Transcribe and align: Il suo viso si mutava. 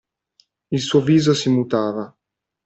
Il 0.71 0.81
suo 0.81 1.01
viso 1.01 1.35
si 1.35 1.51
mutava. 1.51 2.11